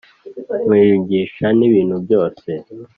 [0.65, 2.49] imwiyungisha n’ibintu byose